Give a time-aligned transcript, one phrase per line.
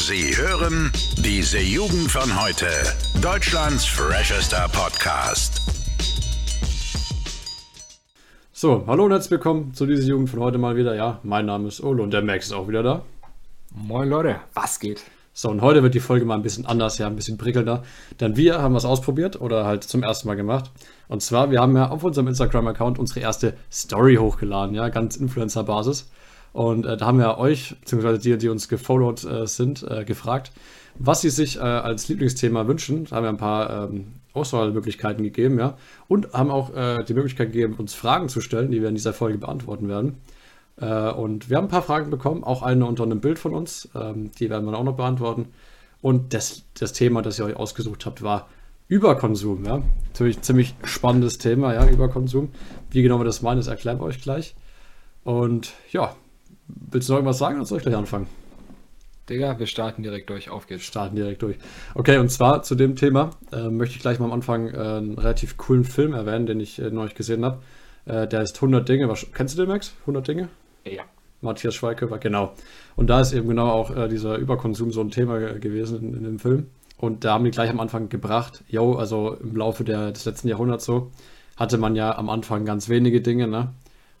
[0.00, 2.66] Sie hören diese Jugend von heute.
[3.20, 5.60] Deutschlands freshester Podcast.
[8.52, 10.94] So, hallo und herzlich willkommen zu dieser Jugend von heute mal wieder.
[10.94, 13.02] Ja, mein Name ist Olo und der Max ist auch wieder da.
[13.74, 15.02] Moin Leute, was geht?
[15.34, 17.82] So, und heute wird die Folge mal ein bisschen anders, ja, ein bisschen prickelnder.
[18.20, 20.70] Denn wir haben was ausprobiert oder halt zum ersten Mal gemacht.
[21.08, 26.08] Und zwar, wir haben ja auf unserem Instagram-Account unsere erste Story hochgeladen, ja, ganz Influencer-Basis.
[26.58, 30.50] Und äh, da haben wir euch, beziehungsweise die, die uns gefollowt äh, sind, äh, gefragt,
[30.98, 33.04] was sie sich äh, als Lieblingsthema wünschen.
[33.04, 35.76] Da haben wir ein paar ähm, Auswahlmöglichkeiten gegeben, ja.
[36.08, 39.12] Und haben auch äh, die Möglichkeit gegeben, uns Fragen zu stellen, die wir in dieser
[39.12, 40.16] Folge beantworten werden.
[40.80, 43.88] Äh, und wir haben ein paar Fragen bekommen, auch eine unter einem Bild von uns.
[43.94, 45.46] Ähm, die werden wir auch noch beantworten.
[46.02, 48.48] Und das, das Thema, das ihr euch ausgesucht habt, war
[48.88, 49.80] Überkonsum, ja.
[50.08, 52.48] Natürlich ziemlich spannendes Thema, ja, Überkonsum.
[52.90, 54.56] Wie genau wir das meinen, das erklären wir euch gleich.
[55.22, 56.16] Und ja,
[56.68, 58.26] Willst du noch irgendwas sagen oder soll ich gleich anfangen?
[59.28, 60.48] Digga, wir starten direkt durch.
[60.50, 60.84] Auf geht's.
[60.84, 61.56] Starten direkt durch.
[61.94, 65.18] Okay, und zwar zu dem Thema äh, möchte ich gleich mal am Anfang äh, einen
[65.18, 67.58] relativ coolen Film erwähnen, den ich äh, neulich gesehen habe.
[68.06, 69.08] Äh, der ist 100 Dinge.
[69.08, 69.94] Was, kennst du den, Max?
[70.02, 70.48] 100 Dinge?
[70.84, 71.02] Ja.
[71.40, 72.54] Matthias Schweighöfer, genau.
[72.96, 76.24] Und da ist eben genau auch äh, dieser Überkonsum so ein Thema gewesen in, in,
[76.24, 76.66] dem Film.
[76.96, 80.48] Und da haben die gleich am Anfang gebracht, yo, also im Laufe der, des letzten
[80.48, 81.12] Jahrhunderts so,
[81.56, 83.72] hatte man ja am Anfang ganz wenige Dinge, ne?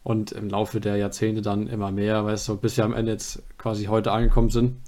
[0.08, 3.42] Und im Laufe der Jahrzehnte dann immer mehr, weißt du, bis wir am Ende jetzt
[3.58, 4.80] quasi heute angekommen sind.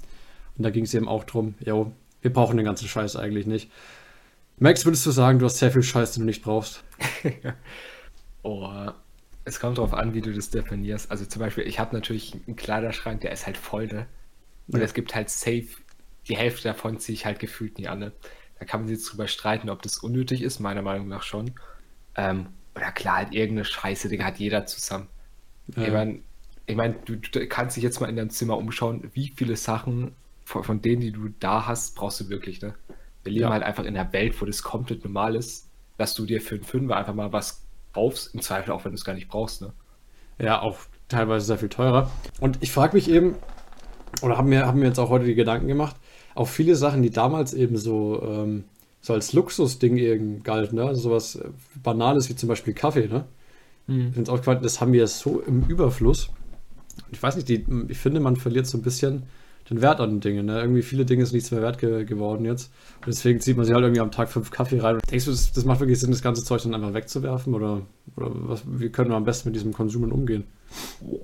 [0.57, 1.91] Und da ging es eben auch drum, jo,
[2.21, 3.71] wir brauchen den ganzen Scheiß eigentlich nicht.
[4.57, 6.83] Max, würdest du sagen, du hast sehr viel Scheiß, den du nicht brauchst?
[8.41, 8.67] oh,
[9.45, 11.11] es kommt darauf an, wie du das definierst.
[11.11, 14.07] Also zum Beispiel, ich habe natürlich einen Kleiderschrank, der ist halt voll, ne?
[14.69, 14.85] Und ja.
[14.85, 15.67] es gibt halt safe,
[16.29, 17.99] die Hälfte davon ziehe ich halt gefühlt nie an.
[17.99, 18.11] Ne?
[18.57, 21.51] Da kann man sich jetzt drüber streiten, ob das unnötig ist, meiner Meinung nach schon.
[22.15, 25.07] Ähm, oder klar, halt irgendeine Scheiße, Digga, hat jeder zusammen.
[25.75, 25.83] Ja.
[25.83, 26.19] Ich meine,
[26.65, 30.13] ich mein, du, du, kannst dich jetzt mal in deinem Zimmer umschauen, wie viele Sachen
[30.45, 32.73] von, von denen, die du da hast, brauchst du wirklich, ne?
[33.23, 33.49] Wir leben ja.
[33.51, 36.63] halt einfach in einer Welt, wo das komplett normal ist, dass du dir für einen
[36.63, 39.73] Fünfer einfach mal was kaufst, im Zweifel auch, wenn du es gar nicht brauchst, ne?
[40.39, 42.09] Ja, auch teilweise sehr viel teurer.
[42.39, 43.35] Und ich frage mich eben,
[44.21, 45.95] oder haben mir, haben mir jetzt auch heute die Gedanken gemacht,
[46.33, 48.63] auch viele Sachen, die damals eben so ähm,
[49.01, 50.85] so als Luxusding irgendwie galt, ne?
[50.85, 51.49] Also sowas äh,
[51.81, 53.25] Banales wie zum Beispiel Kaffee, ne?
[53.87, 54.07] Mhm.
[54.07, 56.29] Ich finde es auch gefallen, das haben wir so im Überfluss.
[57.11, 59.23] Ich weiß nicht, die, ich finde, man verliert so ein bisschen
[59.69, 60.45] den Wert an den Dingen.
[60.47, 60.59] Ne?
[60.59, 62.71] Irgendwie viele Dinge sind nichts mehr wert ge geworden jetzt.
[62.97, 64.99] Und deswegen zieht man sich halt irgendwie am Tag fünf Kaffee rein.
[65.09, 67.53] Denkst du, das, das, macht wirklich Sinn, das ganze Zeug dann einfach wegzuwerfen?
[67.53, 67.81] Oder,
[68.17, 70.43] oder was, wie können wir am besten mit diesem Konsum umgehen?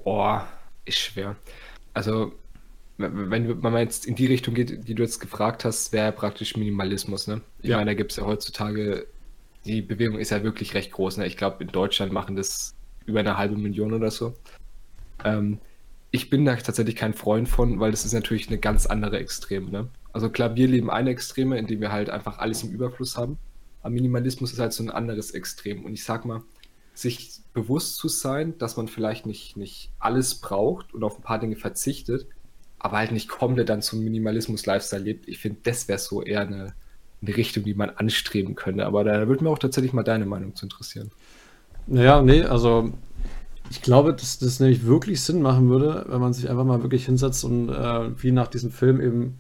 [0.04, 0.48] Boah,
[0.86, 1.36] ist schwer.
[1.94, 2.32] Also
[2.98, 7.28] wenn, man jetzt in die Richtung geht, die du jetzt gefragt hast, wäre praktisch Minimalismus.
[7.28, 7.42] Ne?
[7.62, 7.78] Ich ja.
[7.78, 9.06] meine, da gibt es ja heutzutage,
[9.66, 11.18] die Bewegung ist ja wirklich recht groß.
[11.18, 11.28] Ne?
[11.28, 12.76] Ich glaube, in Deutschland machen das
[13.06, 14.34] über eine halbe Million oder so.
[15.24, 15.60] Ähm,
[16.10, 19.70] ich bin da tatsächlich kein Freund von, weil das ist natürlich eine ganz andere Extreme.
[19.70, 19.90] Ne?
[20.12, 23.38] Also klar, wir leben eine Extreme, in dem wir halt einfach alles im Überfluss haben.
[23.82, 25.86] Aber Minimalismus ist halt so ein anderes Extrem.
[25.86, 26.42] Und ich sag mal,
[26.96, 31.40] sich bewusst zu sein, dass man vielleicht nicht, nicht alles braucht und auf ein paar
[31.40, 32.28] Dinge verzichtet,
[32.80, 35.28] aber halt nicht komplett dann zum Minimalismus-Lifestyle lebt.
[35.28, 36.74] Ich finde, das wäre so eher eine,
[37.22, 38.86] eine, Richtung, die man anstreben könnte.
[38.86, 41.12] Aber da würde mir auch tatsächlich mal deine Meinung zu interessieren.
[41.88, 42.92] Naja, nee, also
[43.70, 47.06] ich glaube, dass das nämlich wirklich Sinn machen würde, wenn man sich einfach mal wirklich
[47.06, 49.40] hinsetzt und äh, wie nach diesem Film eben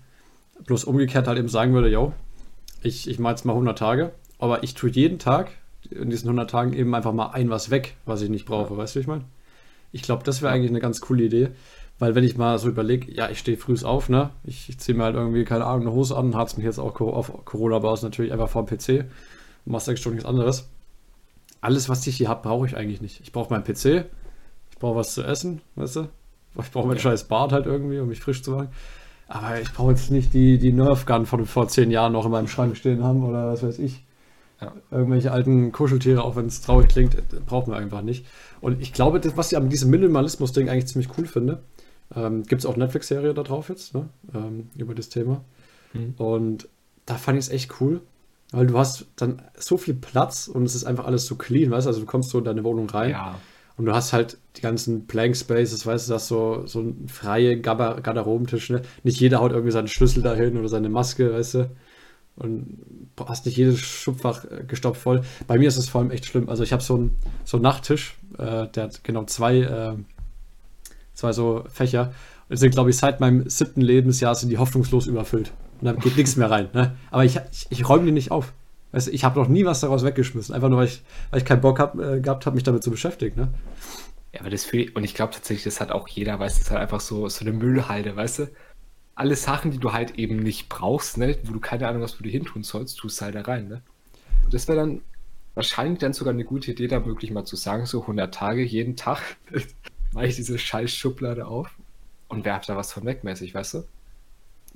[0.66, 2.14] bloß umgekehrt halt eben sagen würde, yo,
[2.81, 5.52] ich, ich mache jetzt mal 100 Tage, aber ich tue jeden Tag
[5.90, 8.76] in diesen 100 Tagen eben einfach mal ein was weg, was ich nicht brauche.
[8.76, 9.26] Weißt du, wie ich meine?
[9.92, 11.50] Ich glaube, das wäre eigentlich eine ganz coole Idee.
[12.00, 14.30] Weil wenn ich mal so überlege, ja, ich stehe früh auf, ne?
[14.44, 17.00] Ich, ich ziehe mir halt irgendwie, keine Ahnung, eine Hose an, harz mich jetzt auch
[17.00, 19.06] auf Corona-Basis natürlich einfach vor dem PC
[19.66, 20.69] und mach sechs Stunden nichts anderes.
[21.59, 23.22] Alles, was ich hier habe, brauche ich eigentlich nicht.
[23.22, 24.06] Ich brauche meinen PC,
[24.72, 26.09] ich brauche was zu essen, weißt du?
[26.62, 27.03] Ich brauche meinen ja.
[27.03, 28.69] scheiß Bart halt irgendwie, um mich frisch zu machen.
[29.28, 32.31] Aber ich brauche jetzt nicht die, die Nerf Gun von vor zehn Jahren noch in
[32.31, 34.03] meinem Schrank stehen haben oder was weiß ich.
[34.62, 34.74] Ja.
[34.90, 37.16] Irgendwelche alten Kuscheltiere, auch wenn es traurig klingt,
[37.46, 38.25] brauchen wir einfach nicht.
[38.62, 41.62] Und ich glaube, das, was ich an diesem Minimalismus-Ding eigentlich ziemlich cool finde,
[42.16, 44.09] ähm, Gibt es auch Netflix-Serie da drauf jetzt, ne?
[44.34, 45.43] Ähm, über das Thema.
[45.93, 46.14] Mhm.
[46.17, 46.70] Und
[47.05, 48.02] da fand ich es echt cool,
[48.52, 51.85] weil du hast dann so viel Platz und es ist einfach alles so clean, weißt
[51.85, 51.90] du?
[51.90, 53.40] Also du kommst so in deine Wohnung rein ja.
[53.76, 57.59] und du hast halt die ganzen Blank Spaces, weißt du, das so, so ein freie
[57.59, 58.82] Garderobentisch, ne?
[59.03, 61.72] Nicht jeder haut irgendwie seinen Schlüssel dahin oder seine Maske, weißt du?
[62.37, 62.78] Und
[63.26, 65.22] hast nicht jedes Schubfach äh, gestopft voll.
[65.47, 66.49] Bei mir ist es vor allem echt schlimm.
[66.49, 69.96] Also ich habe so einen so einen Nachttisch, äh, der hat genau zwei äh,
[71.17, 72.14] zwei so Fächer.
[72.49, 75.52] Und sind, glaube ich, seit meinem siebten Lebensjahr sind die hoffnungslos überfüllt.
[75.81, 76.69] Und da geht nichts mehr rein.
[76.73, 76.96] Ne?
[77.11, 78.53] Aber ich, ich, ich räume die nicht auf.
[78.93, 80.55] Weißt ich habe noch nie was daraus weggeschmissen.
[80.55, 82.91] Einfach nur, weil ich, weil ich keinen Bock hab, äh, gehabt habe, mich damit zu
[82.91, 83.41] beschäftigen.
[83.41, 83.47] Ne?
[84.34, 86.67] Ja, aber das für, und ich glaube tatsächlich, das hat auch jeder, weißt du, das
[86.67, 88.47] ist halt einfach so, so eine Müllhalde, weißt du?
[89.17, 92.23] alle Sachen, die du halt eben nicht brauchst, ne, wo du keine Ahnung hast, wo
[92.23, 93.81] du hin tun sollst, tust halt da rein, ne?
[94.46, 95.02] Und das wäre dann
[95.55, 98.96] wahrscheinlich dann sogar eine gute Idee, da wirklich mal zu sagen, so 100 Tage, jeden
[98.96, 99.37] Tag
[100.17, 101.69] mache ich diese scheiß Schublade auf
[102.28, 103.84] und werf da was von weg, mäßig, weißt du?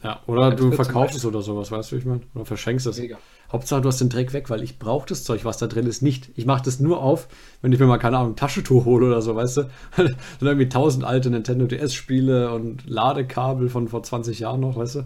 [0.04, 2.22] Ja, oder das du verkaufst es oder sowas, weißt du, ich meine?
[2.36, 3.00] Oder verschenkst es.
[3.00, 3.18] Mega.
[3.52, 6.04] Hauptsache, du hast den Dreck weg, weil ich brauche das Zeug, was da drin ist,
[6.04, 6.30] nicht.
[6.36, 7.28] Ich mache das nur auf,
[7.64, 9.62] wenn ich mir mal, keine Ahnung, ein Taschentuch hole oder so, weißt du?
[9.98, 15.04] Dann irgendwie tausend alte Nintendo DS-Spiele und Ladekabel von vor 20 Jahren noch, weißt du?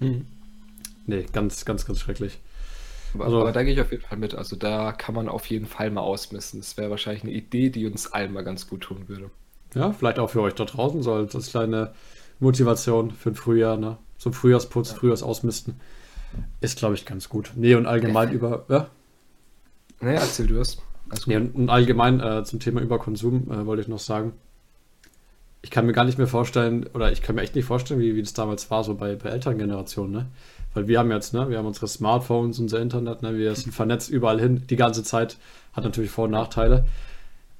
[0.00, 0.24] Hm.
[1.06, 2.38] Nee, ganz, ganz, ganz schrecklich.
[3.12, 4.34] Aber, also, aber da gehe ich auf jeden Fall mit.
[4.34, 6.60] Also da kann man auf jeden Fall mal ausmessen.
[6.60, 9.30] Das wäre wahrscheinlich eine Idee, die uns allen mal ganz gut tun würde.
[9.74, 11.92] Ja, vielleicht auch für euch da draußen so als kleine
[12.40, 13.98] Motivation für ein Frühjahr, ne?
[14.18, 14.96] Zum Frühjahrsputz, ja.
[14.96, 15.80] Frühjahrsausmisten.
[16.60, 17.52] Ist, glaube ich, ganz gut.
[17.56, 18.64] Nee, und allgemein über.
[18.68, 18.88] Ja?
[20.00, 20.78] Nee, erzähl du es.
[21.26, 24.32] Nee, und allgemein äh, zum Thema Überkonsum äh, wollte ich noch sagen.
[25.62, 28.14] Ich kann mir gar nicht mehr vorstellen, oder ich kann mir echt nicht vorstellen, wie,
[28.14, 30.26] wie das damals war, so bei, bei Elterngenerationen, ne?
[30.74, 34.10] Weil wir haben jetzt, ne, wir haben unsere Smartphones, unser Internet, ne, wir sind vernetzt
[34.10, 35.38] überall hin, die ganze Zeit,
[35.72, 36.84] hat natürlich Vor- und Nachteile.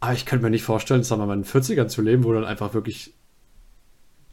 [0.01, 2.33] Aber ich könnte mir nicht vorstellen, sagen wir mal, in den 40ern zu leben, wo
[2.33, 3.15] dann einfach wirklich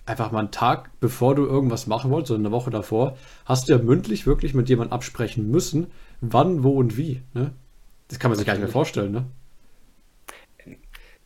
[0.05, 3.73] einfach mal einen Tag, bevor du irgendwas machen wolltest, oder eine Woche davor, hast du
[3.73, 5.87] ja mündlich wirklich mit jemandem absprechen müssen,
[6.21, 7.23] wann, wo und wie.
[7.33, 7.53] Ne?
[8.07, 9.25] Das kann man sich gar nicht mehr vorstellen, ne?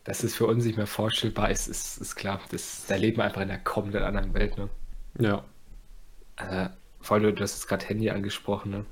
[0.04, 2.40] Dass es für uns nicht mehr vorstellbar ist, ist, ist klar.
[2.50, 4.70] Das, da leben wir einfach in einer komplett anderen Welt, ne?
[5.18, 5.44] Ja.
[6.36, 6.70] Also,
[7.00, 8.86] vor allem, du hast jetzt gerade Handy angesprochen, ne?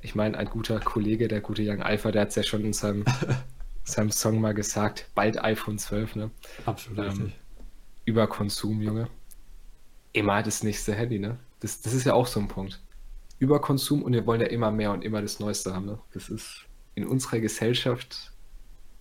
[0.00, 2.72] Ich meine, ein guter Kollege, der gute Young Alpha, der hat es ja schon in
[2.72, 3.04] seinem,
[3.86, 6.30] seinem Song mal gesagt, bald iPhone 12, ne?
[6.66, 7.32] Absolut ähm, richtig.
[8.04, 9.08] Überkonsum, Junge.
[10.12, 11.38] Immer das nächste Handy, ne?
[11.60, 12.80] Das, das ist ja auch so ein Punkt.
[13.38, 15.98] Überkonsum und wir wollen ja immer mehr und immer das Neueste haben, ne?
[16.12, 18.32] Das ist in unserer Gesellschaft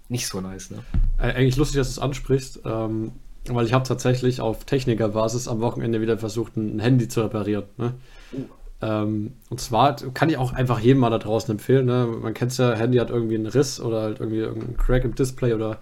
[0.08, 0.84] nicht so nice, ne?
[1.18, 3.14] Eigentlich lustig, dass du es ansprichst, ähm,
[3.48, 7.66] weil ich habe tatsächlich auf Technikerbasis am Wochenende wieder versucht, ein Handy zu reparieren.
[7.78, 7.96] Ne?
[8.34, 8.46] Uh.
[8.86, 11.88] Ähm, und zwar kann ich auch einfach jedem mal da draußen empfehlen.
[11.88, 12.08] Ne?
[12.22, 15.16] Man kennt es ja, Handy hat irgendwie einen Riss oder halt irgendwie irgendeinen Crack im
[15.16, 15.80] Display oder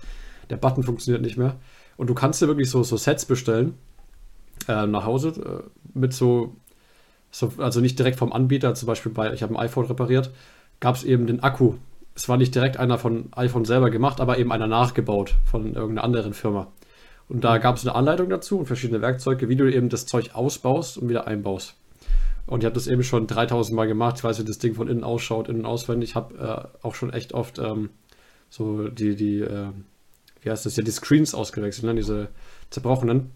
[0.50, 1.58] der Button funktioniert nicht mehr.
[1.98, 3.74] Und du kannst dir wirklich so, so Sets bestellen
[4.70, 5.30] äh, nach Hause
[5.66, 6.56] äh, mit so,
[7.30, 10.32] so, also nicht direkt vom Anbieter, zum Beispiel bei, ich habe ein iPhone repariert,
[10.80, 11.76] gab es eben den Akku.
[12.16, 16.04] Es war nicht direkt einer von iPhone selber gemacht, aber eben einer nachgebaut von irgendeiner
[16.06, 16.68] anderen Firma.
[17.28, 20.32] Und da gab es eine Anleitung dazu und verschiedene Werkzeuge, wie du eben das Zeug
[20.36, 21.76] ausbaust und wieder einbaust.
[22.46, 24.18] Und ich habe das eben schon 3000 Mal gemacht.
[24.18, 26.12] Ich weiß, wie das Ding von innen ausschaut, innen auswendig.
[26.12, 27.90] Ich habe äh, auch schon echt oft ähm,
[28.50, 29.70] so die, die äh,
[30.44, 31.96] wie heißt das ja, die Screens ausgewechselt, ne?
[31.96, 32.30] diese
[32.70, 33.32] zerbrochenen.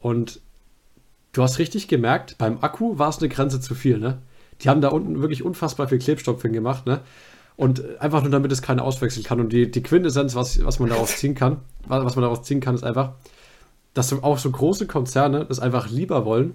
[0.00, 0.40] Und
[1.32, 4.18] du hast richtig gemerkt, beim Akku war es eine Grenze zu viel, ne?
[4.60, 7.00] Die haben da unten wirklich unfassbar viel Klebstoff hingemacht, ne?
[7.56, 9.40] Und einfach nur damit es keiner auswechseln kann.
[9.40, 12.74] Und die, die Quintessenz, was, was man daraus ziehen kann, was man daraus ziehen kann,
[12.74, 13.12] ist einfach,
[13.94, 16.54] dass auch so große Konzerne das einfach lieber wollen,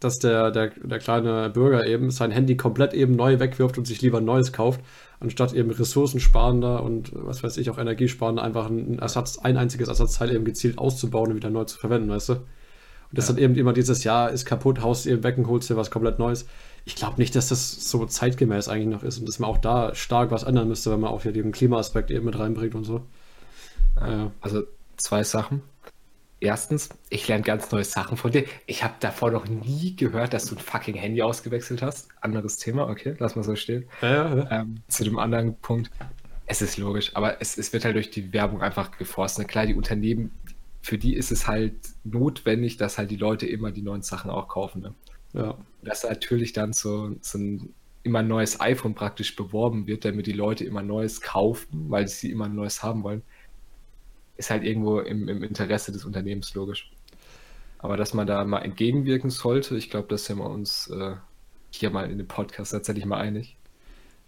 [0.00, 4.00] dass der, der, der kleine Bürger eben sein Handy komplett eben neu wegwirft und sich
[4.00, 4.80] lieber ein neues kauft,
[5.20, 10.32] anstatt eben ressourcensparender und was weiß ich auch energiesparender einfach ein Ersatz, ein einziges Ersatzteil
[10.32, 12.32] eben gezielt auszubauen und wieder neu zu verwenden, weißt du?
[12.34, 13.34] Und das ja.
[13.34, 16.18] dann eben immer dieses Jahr ist kaputt, haust eben weg und holst dir was komplett
[16.18, 16.46] Neues.
[16.84, 19.94] Ich glaube nicht, dass das so zeitgemäß eigentlich noch ist und dass man auch da
[19.94, 23.02] stark was ändern müsste, wenn man auch hier den Klimaaspekt eben mit reinbringt und so.
[24.00, 24.30] Ja.
[24.40, 24.62] Also
[24.96, 25.62] zwei Sachen.
[26.40, 28.44] Erstens, ich lerne ganz neue Sachen von dir.
[28.66, 32.08] Ich habe davor noch nie gehört, dass du ein fucking Handy ausgewechselt hast.
[32.20, 33.86] Anderes Thema, okay, lass mal so stehen.
[34.02, 34.50] Ja, ja.
[34.50, 35.90] Ähm, zu dem anderen Punkt,
[36.46, 39.40] es ist logisch, aber es, es wird halt durch die Werbung einfach geforst.
[39.40, 39.46] Ne?
[39.46, 40.30] Klar, die Unternehmen,
[40.80, 41.74] für die ist es halt
[42.04, 44.82] notwendig, dass halt die Leute immer die neuen Sachen auch kaufen.
[44.82, 44.94] Ne?
[45.32, 45.58] Ja.
[45.82, 47.74] Dass natürlich dann so, so ein
[48.04, 52.48] immer neues iPhone praktisch beworben wird, damit die Leute immer neues kaufen, weil sie immer
[52.48, 53.22] neues haben wollen
[54.38, 56.90] ist halt irgendwo im, im Interesse des Unternehmens logisch.
[57.78, 61.14] Aber dass man da mal entgegenwirken sollte, ich glaube, das sind wir uns äh,
[61.70, 63.56] hier mal in dem Podcast tatsächlich mal einig.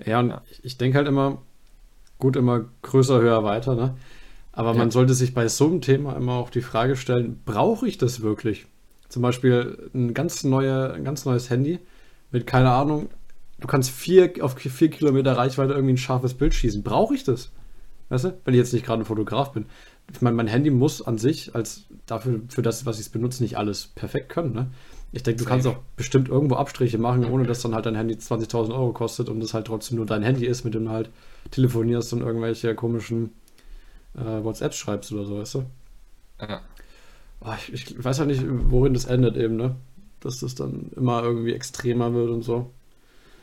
[0.05, 0.43] Ja, und ja.
[0.63, 1.41] ich, denke halt immer,
[2.19, 3.97] gut, immer größer, höher, weiter, ne?
[4.53, 4.79] Aber ja.
[4.79, 8.21] man sollte sich bei so einem Thema immer auch die Frage stellen, brauche ich das
[8.21, 8.67] wirklich?
[9.09, 11.79] Zum Beispiel ein ganz, neue, ein ganz neues Handy
[12.33, 13.11] mit, keine Ahnung,
[13.61, 16.83] du kannst vier, auf vier Kilometer Reichweite irgendwie ein scharfes Bild schießen.
[16.83, 17.51] Brauche ich das?
[18.09, 18.41] Weißt du?
[18.45, 19.67] Wenn ich jetzt nicht gerade ein Fotograf bin
[20.13, 23.43] ich meine, mein Handy muss an sich als dafür, für das, was ich es benutze,
[23.43, 24.53] nicht alles perfekt können.
[24.53, 24.71] Ne?
[25.13, 28.15] Ich denke, du kannst auch bestimmt irgendwo Abstriche machen, ohne dass dann halt dein Handy
[28.15, 31.11] 20.000 Euro kostet und es halt trotzdem nur dein Handy ist, mit dem du halt
[31.51, 33.33] telefonierst und irgendwelche komischen
[34.15, 35.65] äh, WhatsApps schreibst oder so, weißt du?
[36.41, 36.61] Ja.
[37.41, 39.77] Oh, ich, ich, weiß ja nicht, worin das endet eben, ne?
[40.21, 42.71] Dass das dann immer irgendwie extremer wird und so.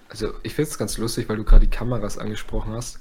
[0.09, 2.99] Also, ich finde es ganz lustig, weil du gerade die Kameras angesprochen hast.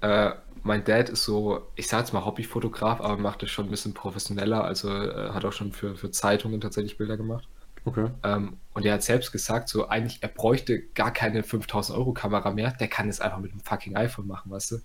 [0.00, 0.32] Äh,
[0.66, 3.94] mein Dad ist so, ich sage jetzt mal Hobbyfotograf, aber macht es schon ein bisschen
[3.94, 4.64] professioneller.
[4.64, 7.48] Also äh, hat auch schon für, für Zeitungen tatsächlich Bilder gemacht.
[7.84, 8.10] Okay.
[8.24, 12.50] Ähm, und er hat selbst gesagt, so eigentlich, er bräuchte gar keine 5000 Euro Kamera
[12.50, 14.76] mehr, der kann es einfach mit dem fucking iPhone machen, weißt du?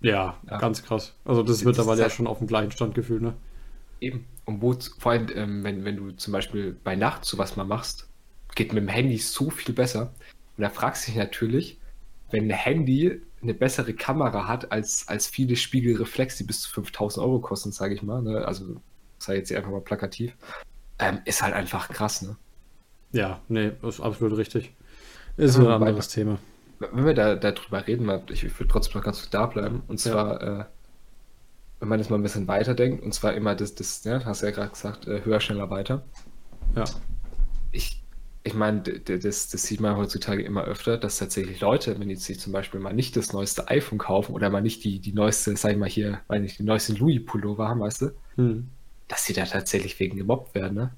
[0.00, 0.58] Ja, ja.
[0.58, 1.14] ganz krass.
[1.24, 3.34] Also das, das ist mittlerweile ja schon auf dem gleichen Stand gefühlt, ne?
[4.00, 4.26] Eben.
[4.44, 8.08] Und wo, vor allem, ähm, wenn, wenn du zum Beispiel bei Nacht sowas mal machst,
[8.54, 10.12] geht mit dem Handy so viel besser.
[10.56, 11.78] Und da fragst du dich natürlich,
[12.30, 17.24] wenn ein Handy eine bessere Kamera hat als, als viele Spiegelreflex, die bis zu 5000
[17.24, 18.44] Euro kosten, sage ich mal, ne?
[18.44, 18.80] also
[19.18, 20.34] sei jetzt hier einfach mal plakativ,
[20.98, 22.36] ähm, ist halt einfach krass, ne?
[23.12, 24.74] Ja, nee, ist absolut richtig.
[25.36, 26.38] Ist ein anderes Thema.
[26.78, 29.82] Wenn wir da darüber reden, ich, ich würde trotzdem noch ganz gut da bleiben.
[29.88, 30.60] Und zwar, ja.
[30.60, 30.64] äh,
[31.80, 34.46] wenn man das mal ein bisschen weiterdenkt, und zwar immer das, das ja, hast du
[34.46, 36.02] ja gerade gesagt, äh, höher, schneller, weiter.
[36.74, 36.84] Ja.
[37.72, 38.02] Ich,
[38.44, 42.40] ich meine, das, das sieht man heutzutage immer öfter, dass tatsächlich Leute, wenn die sich
[42.40, 45.72] zum Beispiel mal nicht das neueste iPhone kaufen oder mal nicht die, die neueste, sag
[45.72, 48.68] ich mal hier, weil nicht die neuesten Louis-Pullover haben, weißt du, hm.
[49.08, 50.90] dass sie da tatsächlich wegen gemobbt werden, ne?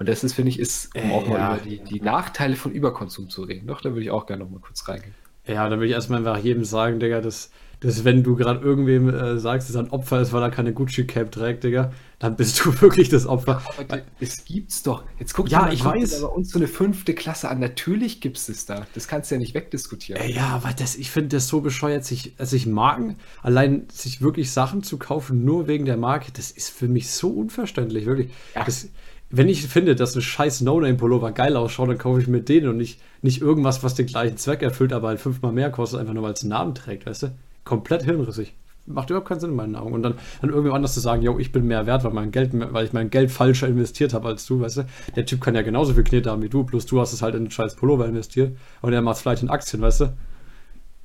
[0.00, 1.56] Und das ist, finde ich, ist, um äh, auch mal ja.
[1.56, 3.66] über die, die Nachteile von Überkonsum zu reden.
[3.66, 5.14] Doch, da würde ich auch gerne noch mal kurz reingehen.
[5.46, 9.10] Ja, da würde ich erstmal einfach jedem sagen, Digga, dass, dass wenn du gerade irgendwem
[9.10, 12.64] äh, sagst, dass er ein Opfer ist, weil er keine Gucci-Cap trägt, Digga, dann bist
[12.64, 13.62] du wirklich das Opfer.
[13.78, 15.02] Aber das gibt's doch.
[15.18, 16.20] Jetzt guck ja, dir mal, ich weiß.
[16.20, 17.58] bei uns so eine fünfte Klasse an.
[17.58, 18.86] Natürlich gibt's es da.
[18.94, 20.22] Das kannst du ja nicht wegdiskutieren.
[20.22, 24.20] Äh, ja, aber das, ich finde das so bescheuert, sich, also sich Marken, allein sich
[24.20, 28.30] wirklich Sachen zu kaufen, nur wegen der Marke, das ist für mich so unverständlich, wirklich.
[28.54, 28.64] Ja.
[28.64, 28.88] Das,
[29.30, 32.76] wenn ich finde, dass ein scheiß No-Name-Pullover geil ausschaut, dann kaufe ich mir den und
[32.76, 36.24] nicht, nicht irgendwas, was den gleichen Zweck erfüllt, aber halt fünfmal mehr kostet, einfach nur
[36.24, 37.34] weil es einen Namen trägt, weißt du?
[37.64, 38.54] Komplett hirnrissig.
[38.86, 39.92] Macht überhaupt keinen Sinn in meinen Augen.
[39.92, 42.50] Und dann, dann irgendjemand anders zu sagen, yo, ich bin mehr wert, weil, mein Geld,
[42.52, 44.86] weil ich mein Geld falscher investiert habe als du, weißt du?
[45.16, 47.34] Der Typ kann ja genauso viel Knete haben wie du, bloß du hast es halt
[47.34, 50.12] in einen scheiß Pullover investiert und er macht es vielleicht in Aktien, weißt du?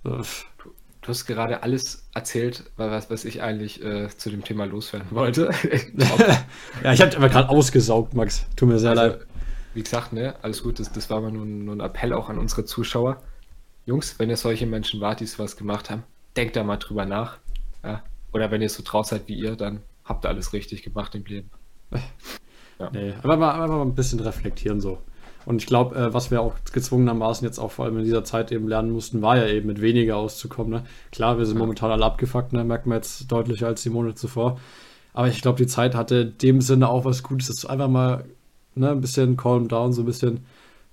[0.04, 0.24] So.
[1.06, 5.52] Du hast gerade alles erzählt, was, was ich eigentlich äh, zu dem Thema loswerden wollte.
[6.84, 8.48] ja, ich habe aber gerade ausgesaugt, Max.
[8.56, 9.28] Tut mir sehr also, leid.
[9.76, 12.40] Wie gesagt, ne, alles gut, das, das war mal nur, nur, ein Appell auch an
[12.40, 13.22] unsere Zuschauer.
[13.86, 16.02] Jungs, wenn ihr solche Menschen wart, die sowas gemacht haben,
[16.36, 17.38] denkt da mal drüber nach.
[17.86, 18.04] Ja?
[18.34, 21.26] Oder wenn ihr so traut seid wie ihr, dann habt ihr alles richtig gemacht im
[21.26, 21.50] Leben.
[22.78, 22.90] Ja.
[22.92, 24.98] Nee, aber mal, aber mal ein bisschen reflektieren so.
[25.46, 28.52] Und ich glaube, äh, was wir auch gezwungenermaßen jetzt auch vor allem in dieser Zeit
[28.52, 30.72] eben lernen mussten, war ja eben mit weniger auszukommen.
[30.72, 30.84] Ne?
[31.12, 31.62] Klar, wir sind ja.
[31.62, 32.64] momentan alle abgefuckt, ne?
[32.64, 34.60] merkt man jetzt deutlicher als die Monate zuvor.
[35.14, 37.88] Aber ich glaube, die Zeit hatte in dem Sinne auch was Gutes, dass du einfach
[37.88, 38.26] mal
[38.76, 40.46] ne, ein bisschen calm down, so ein bisschen,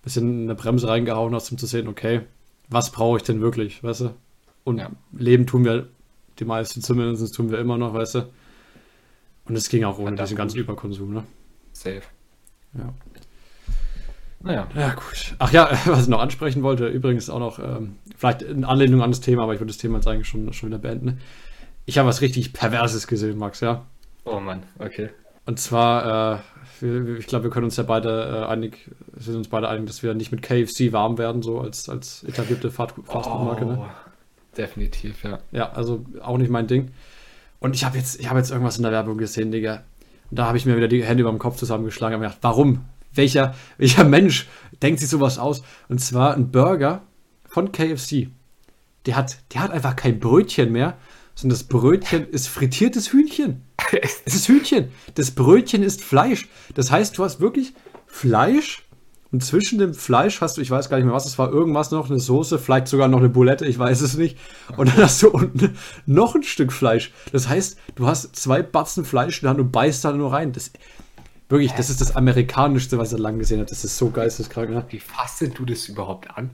[0.03, 2.21] bisschen eine Bremse reingehauen hast, um zu sehen, okay,
[2.69, 4.11] was brauche ich denn wirklich, weißt du?
[4.65, 4.91] Und ja.
[5.13, 5.89] Leben tun wir,
[6.39, 8.33] die meisten zumindest tun wir immer noch, weißt du?
[9.45, 11.25] Und es ging auch ohne diesen ganzen Überkonsum, ne?
[11.73, 12.03] Safe.
[12.75, 12.95] Ja.
[14.41, 14.67] Naja.
[14.75, 15.35] Ja, gut.
[15.39, 19.11] Ach ja, was ich noch ansprechen wollte, übrigens auch noch, ähm, vielleicht in Anlehnung an
[19.11, 21.21] das Thema, aber ich würde das Thema jetzt eigentlich schon, schon wieder beenden.
[21.85, 23.87] Ich habe was richtig Perverses gesehen, Max, ja.
[24.25, 25.11] Oh Mann, okay.
[25.45, 26.41] Und zwar,
[26.81, 30.03] äh, ich glaube, wir können uns ja beide äh, einig, sind uns beide einig, dass
[30.03, 33.67] wir nicht mit KFC warm werden, so als, als etablierte Fastfood-Marke.
[33.67, 33.79] Ne?
[33.81, 34.02] Oh,
[34.57, 35.39] definitiv, ja.
[35.51, 36.91] Ja, also auch nicht mein Ding.
[37.59, 39.85] Und ich habe jetzt, ich jetzt irgendwas in der Werbung gesehen, Digga.
[40.31, 42.43] Und da habe ich mir wieder die Hände über dem Kopf zusammengeschlagen und mir gedacht,
[42.43, 42.85] warum?
[43.15, 44.49] welcher, welcher Mensch
[44.83, 45.63] denkt sich sowas aus?
[45.89, 47.03] Und zwar ein Burger
[47.45, 48.29] von KFC.
[49.07, 50.97] Der hat, der hat einfach kein Brötchen mehr,
[51.35, 53.63] sondern das Brötchen ist frittiertes Hühnchen.
[54.25, 54.89] Es ist Hühnchen.
[55.15, 56.49] Das Brötchen ist Fleisch.
[56.75, 57.75] Das heißt, du hast wirklich
[58.07, 58.82] Fleisch
[59.33, 61.91] und zwischen dem Fleisch hast du, ich weiß gar nicht mehr was, es war irgendwas
[61.91, 64.39] noch, eine Soße, vielleicht sogar noch eine Boulette, ich weiß es nicht.
[64.77, 67.13] Und dann hast du unten noch ein Stück Fleisch.
[67.33, 70.53] Das heißt, du hast zwei Batzen Fleisch in der Hand und beißt da nur rein.
[70.53, 70.71] Das,
[71.53, 73.71] Wirklich, das ist das Amerikanischste, was er lang gesehen hat.
[73.71, 74.71] Das ist so geisteskrank.
[74.71, 74.87] Ne?
[74.89, 76.49] Wie fasst du das überhaupt an?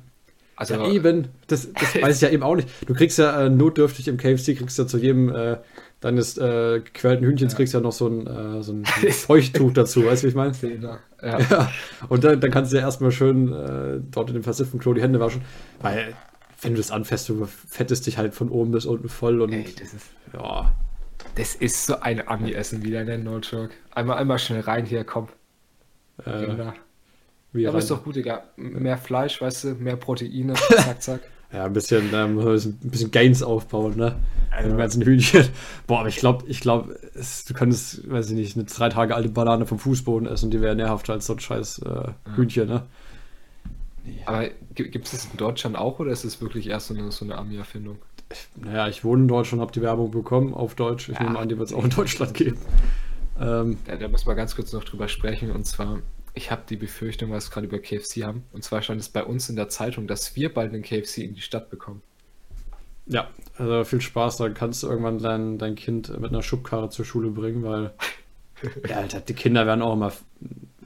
[0.56, 2.68] Also ja, eben, das, das weiß ich ja eben auch nicht.
[2.84, 5.58] Du kriegst ja äh, notdürftig im KFC, kriegst ja zu jedem äh,
[6.00, 7.56] deines äh, gequälten Hühnchens, ja.
[7.56, 10.52] kriegst ja noch so ein, äh, so ein Feuchttuch dazu, weißt du, wie ich meine?
[11.22, 11.38] Ja.
[11.40, 11.72] ja.
[12.08, 15.02] Und dann, dann kannst du ja erstmal schön äh, dort in dem versifften Klo die
[15.02, 15.42] Hände waschen,
[15.80, 16.14] weil
[16.62, 19.64] wenn du das anfährst, du fettest dich halt von oben bis unten voll und Ey,
[19.78, 20.74] das ist, ja,
[21.34, 23.18] das ist so ein Ami-Essen wieder, ne?
[23.18, 23.70] No joke.
[23.92, 25.28] Einmal, einmal schnell rein hier, komm.
[26.26, 26.48] Äh,
[27.54, 28.44] ja, aber ist doch gut, Digga.
[28.56, 31.20] Mehr Fleisch, weißt du, mehr Proteine, zack, zack.
[31.52, 34.16] Ja, ein bisschen, ähm, ein bisschen Gains aufbauen, ne?
[34.50, 34.68] Also.
[34.68, 35.48] Dem ganzen Hühnchen.
[35.86, 39.30] Boah, aber ich glaube, ich glaube, du könntest, weiß ich nicht, eine drei Tage alte
[39.30, 42.82] Banane vom Fußboden essen, die wäre nährhafter als so ein scheiß äh, Hühnchen, ne?
[44.24, 47.24] Aber gibt es das in Deutschland auch oder ist es wirklich erst so eine, so
[47.24, 47.98] eine Ami-Erfindung?
[48.56, 51.08] naja, ich wohne in Deutschland, habe die Werbung bekommen auf Deutsch.
[51.08, 51.24] Ich ja.
[51.24, 52.58] nehme an, die wird es auch in Deutschland geben.
[53.40, 55.52] Ähm, ja, da muss man ganz kurz noch drüber sprechen.
[55.52, 56.00] Und zwar,
[56.38, 58.44] ich habe die Befürchtung, was wir gerade über KFC haben.
[58.52, 61.34] Und zwar stand es bei uns in der Zeitung, dass wir bald einen KFC in
[61.34, 62.00] die Stadt bekommen.
[63.06, 64.36] Ja, also viel Spaß.
[64.38, 67.92] Da kannst du irgendwann dein, dein Kind mit einer Schubkarre zur Schule bringen, weil
[68.88, 70.12] ja, Alter, die Kinder werden auch immer,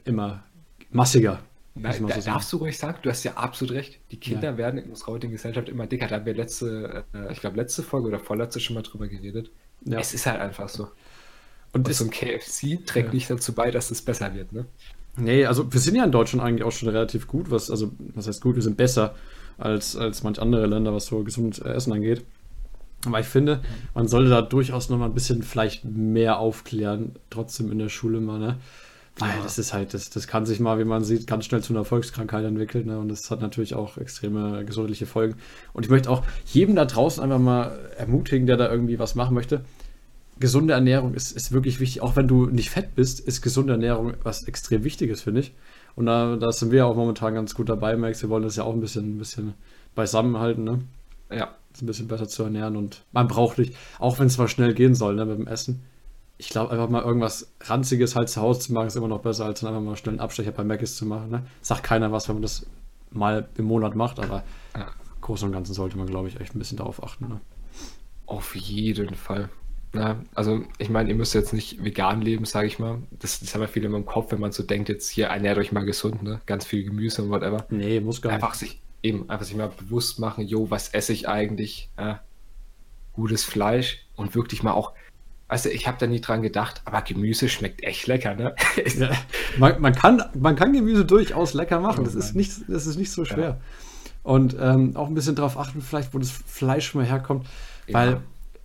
[0.04, 0.42] immer
[0.90, 1.40] massiger.
[1.74, 3.98] Nein, da, so darfst du ruhig sagen, du hast ja absolut recht.
[4.10, 4.56] Die Kinder ja.
[4.58, 6.06] werden in unserer heutigen Gesellschaft immer dicker.
[6.06, 9.50] Da haben wir letzte, äh, ich glaube, letzte Folge oder vorletzte schon mal drüber geredet.
[9.84, 9.98] Ja.
[9.98, 10.88] Es ist halt einfach so.
[11.72, 13.14] Und, Und so ein KFC trägt ja.
[13.14, 14.66] nicht dazu bei, dass es besser wird, ne?
[15.16, 18.26] Nee, also wir sind ja in Deutschland eigentlich auch schon relativ gut, was, also, was
[18.26, 19.14] heißt gut, wir sind besser
[19.58, 22.24] als, als manch andere Länder, was so gesund Essen angeht.
[23.04, 23.60] Aber ich finde,
[23.94, 28.20] man sollte da durchaus noch mal ein bisschen vielleicht mehr aufklären, trotzdem in der Schule
[28.20, 28.58] mal, ne?
[29.18, 29.42] Weil ja.
[29.42, 31.84] das ist halt, das, das kann sich mal, wie man sieht, ganz schnell zu einer
[31.84, 32.86] Volkskrankheit entwickeln.
[32.86, 32.98] Ne?
[32.98, 35.34] Und das hat natürlich auch extreme gesundheitliche Folgen.
[35.74, 39.34] Und ich möchte auch jedem da draußen einfach mal ermutigen, der da irgendwie was machen
[39.34, 39.66] möchte.
[40.38, 42.02] Gesunde Ernährung ist, ist wirklich wichtig.
[42.02, 45.52] Auch wenn du nicht fett bist, ist gesunde Ernährung was extrem Wichtiges, finde ich.
[45.94, 48.22] Und da, da sind wir ja auch momentan ganz gut dabei, Max.
[48.22, 49.54] Wir wollen das ja auch ein bisschen, ein bisschen
[49.94, 50.80] beisammenhalten, ne?
[51.30, 51.54] Ja.
[51.80, 52.76] Ein bisschen besser zu ernähren.
[52.76, 55.82] Und man braucht nicht, auch wenn es mal schnell gehen soll, ne, mit dem Essen
[56.42, 59.44] ich glaube, einfach mal irgendwas Ranziges halt zu Hause zu machen, ist immer noch besser,
[59.44, 61.30] als dann einfach mal schnell einen Abstecher bei Mc's zu machen.
[61.30, 61.46] Ne?
[61.60, 62.66] Sagt keiner was, wenn man das
[63.12, 64.42] mal im Monat macht, aber
[64.76, 64.88] ja.
[65.20, 67.28] Großen und Ganzen sollte man, glaube ich, echt ein bisschen darauf achten.
[67.28, 67.40] Ne?
[68.26, 69.50] Auf jeden Fall.
[69.94, 72.98] Ja, also ich meine, ihr müsst jetzt nicht vegan leben, sage ich mal.
[73.10, 75.58] Das, das haben ja viele immer im Kopf, wenn man so denkt, jetzt hier ernährt
[75.58, 76.40] euch mal gesund, ne?
[76.46, 77.66] Ganz viel Gemüse und whatever.
[77.68, 78.42] Nee, muss gar nicht.
[78.42, 81.90] Einfach sich, eben, einfach sich mal bewusst machen, jo, was esse ich eigentlich?
[81.98, 82.20] Ja,
[83.12, 84.92] gutes Fleisch und wirklich mal auch
[85.52, 88.54] Weißt du, ich habe da nie dran gedacht, aber Gemüse schmeckt echt lecker, ne?
[88.96, 89.10] Ja,
[89.58, 92.04] man, man, kann, man kann Gemüse durchaus lecker machen.
[92.04, 93.44] Das ist nicht, das ist nicht so schwer.
[93.44, 93.60] Ja.
[94.22, 97.46] Und ähm, auch ein bisschen darauf achten, vielleicht, wo das Fleisch mal herkommt.
[97.86, 97.92] Ja.
[97.92, 98.20] Weil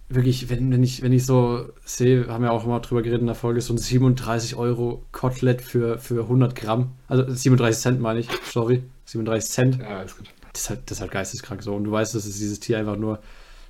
[0.09, 3.27] wirklich, wenn, wenn, ich, wenn ich so sehe, haben wir auch immer drüber geredet in
[3.27, 6.91] der Folge, so ein 37 Euro Kotelett für, für 100 Gramm.
[7.07, 8.83] Also 37 Cent meine ich, sorry.
[9.05, 9.79] 37 Cent.
[9.79, 10.27] Ja, ist gut.
[10.53, 11.75] Das ist, halt, das ist halt geisteskrank so.
[11.75, 13.19] Und du weißt, dass es dieses Tier einfach nur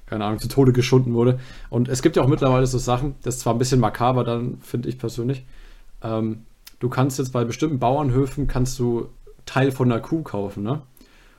[0.07, 1.39] keine Ahnung, zu Tode geschunden wurde.
[1.69, 4.57] Und es gibt ja auch mittlerweile so Sachen, das ist zwar ein bisschen makaber dann,
[4.61, 5.45] finde ich persönlich.
[6.01, 6.45] Ähm,
[6.79, 9.09] du kannst jetzt bei bestimmten Bauernhöfen kannst du
[9.45, 10.81] Teil von einer Kuh kaufen, ne?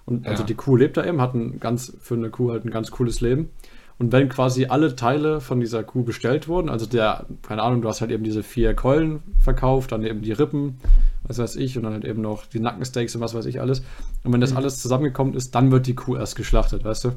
[0.04, 0.30] Und also ja.
[0.32, 2.90] also die Kuh lebt da eben, hat ein ganz, für eine Kuh halt ein ganz
[2.90, 3.50] cooles Leben.
[3.98, 7.88] Und wenn quasi alle Teile von dieser Kuh bestellt wurden, also der, keine Ahnung, du
[7.88, 10.78] hast halt eben diese vier Keulen verkauft, dann eben die Rippen,
[11.24, 13.80] was weiß ich, und dann halt eben noch die Nackensteaks und was weiß ich alles.
[14.22, 14.58] Und wenn das mhm.
[14.58, 17.12] alles zusammengekommen ist, dann wird die Kuh erst geschlachtet, weißt du?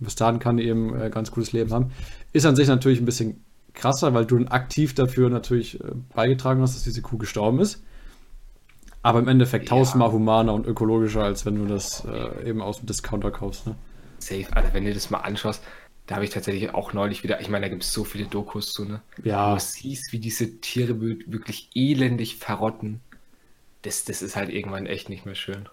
[0.00, 1.92] bis dahin kann die eben äh, ganz gutes Leben haben.
[2.32, 6.74] Ist an sich natürlich ein bisschen krasser, weil du aktiv dafür natürlich äh, beigetragen hast,
[6.74, 7.82] dass diese Kuh gestorben ist.
[9.02, 9.76] Aber im Endeffekt ja.
[9.76, 13.66] tausendmal humaner und ökologischer, als wenn du das äh, eben aus dem Discounter kaufst.
[13.66, 13.76] Ne?
[14.18, 15.62] Safe, Alter, wenn du das mal anschaust,
[16.10, 18.72] da habe ich tatsächlich auch neulich wieder, ich meine, da gibt es so viele Dokus
[18.72, 19.00] zu, ne?
[19.22, 19.54] Ja.
[19.54, 23.00] Du siehst, wie diese Tiere wirklich elendig verrotten.
[23.82, 25.68] Das, das ist halt irgendwann echt nicht mehr schön.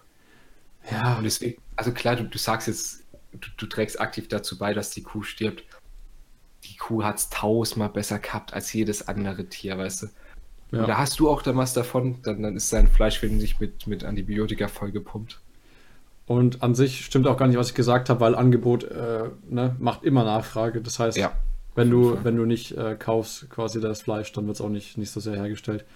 [0.92, 1.16] Ja.
[1.16, 4.90] Und deswegen, also klar, du, du sagst jetzt, du, du trägst aktiv dazu bei, dass
[4.90, 5.64] die Kuh stirbt.
[6.62, 10.06] Die Kuh hat es tausendmal besser gehabt als jedes andere Tier, weißt du.
[10.70, 10.82] Ja.
[10.82, 13.88] Und da hast du auch dann was davon, dann, dann ist sein Fleisch nicht mit,
[13.88, 15.40] mit Antibiotika vollgepumpt.
[16.28, 19.74] Und an sich stimmt auch gar nicht, was ich gesagt habe, weil Angebot äh, ne,
[19.78, 20.82] macht immer Nachfrage.
[20.82, 21.32] Das heißt, ja,
[21.74, 24.98] wenn, du, wenn du nicht äh, kaufst quasi das Fleisch, dann wird es auch nicht,
[24.98, 25.86] nicht so sehr hergestellt.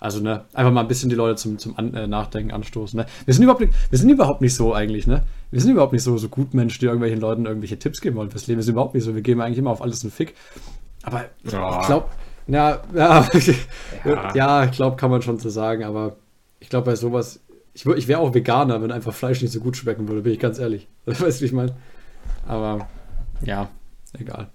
[0.00, 2.98] Also, ne, einfach mal ein bisschen die Leute zum, zum An äh, Nachdenken anstoßen.
[2.98, 3.04] Ne?
[3.26, 5.22] Wir, sind überhaupt nicht, wir sind überhaupt nicht so eigentlich, ne?
[5.50, 8.30] Wir sind überhaupt nicht so, so gut Menschen, die irgendwelchen Leuten irgendwelche Tipps geben wollen
[8.30, 8.58] fürs Leben.
[8.58, 9.14] Wir sind überhaupt nicht so.
[9.14, 10.34] Wir geben eigentlich immer auf alles einen Fick.
[11.02, 11.80] Aber ja.
[11.80, 12.08] ich glaube,
[12.46, 13.28] ja, ja,
[14.04, 14.34] ja.
[14.34, 16.16] ja, ich glaube, kann man schon so sagen, aber
[16.60, 17.40] ich glaube, bei sowas,
[17.74, 20.38] ich, ich wäre auch Veganer, wenn einfach Fleisch nicht so gut schmecken würde, bin ich
[20.38, 20.88] ganz ehrlich.
[21.04, 21.76] Weißt du, wie ich meine?
[22.46, 22.88] Aber
[23.42, 23.68] ja,
[24.18, 24.50] egal.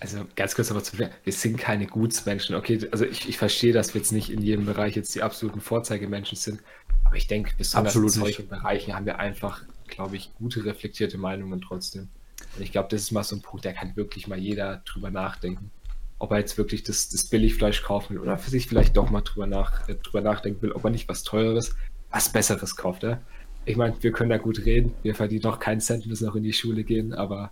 [0.00, 2.56] Also ganz kurz aber zu wir sind keine Gutsmenschen.
[2.56, 5.60] Okay, also ich, ich verstehe, dass wir jetzt nicht in jedem Bereich jetzt die absoluten
[5.60, 6.60] Vorzeigemenschen sind,
[7.04, 8.50] aber ich denke, besonders Absolut in solchen nicht.
[8.50, 12.08] Bereichen haben wir einfach, glaube ich, gute, reflektierte Meinungen trotzdem.
[12.56, 15.12] Und ich glaube, das ist mal so ein Punkt, da kann wirklich mal jeder drüber
[15.12, 15.70] nachdenken.
[16.18, 19.20] Ob er jetzt wirklich das, das Billigfleisch kaufen will oder für sich vielleicht doch mal
[19.20, 21.76] drüber, nach, äh, drüber nachdenken will, ob er nicht was Teures,
[22.12, 23.02] was Besseres kauft.
[23.02, 23.18] Ja?
[23.64, 24.94] ich meine, wir können da gut reden.
[25.02, 27.50] Wir verdienen noch keinen Cent, müssen noch in die Schule gehen, aber.